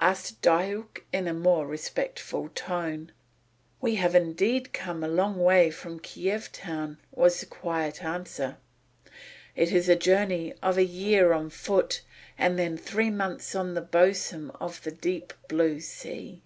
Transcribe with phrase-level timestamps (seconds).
[0.00, 3.12] asked Diuk in a more respectful tone.
[3.82, 8.56] "We have indeed come a long way from Kiev town," was the quiet answer.
[9.54, 12.00] "It is a journey of a year on foot
[12.38, 16.40] and then three months on the bosom of the deep blue sea."